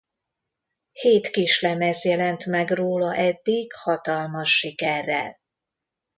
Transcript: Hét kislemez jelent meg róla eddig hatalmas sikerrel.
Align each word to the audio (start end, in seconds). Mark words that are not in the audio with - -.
Hét 0.91 1.29
kislemez 1.29 2.05
jelent 2.05 2.45
meg 2.45 2.69
róla 2.69 3.15
eddig 3.15 3.73
hatalmas 3.73 4.57
sikerrel. 4.57 5.37